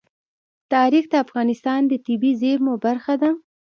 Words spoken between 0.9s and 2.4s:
د افغانستان د طبیعي